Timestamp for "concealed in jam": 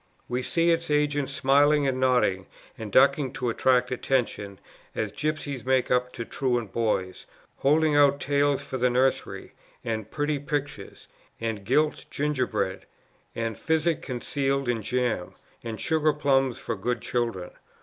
14.01-15.35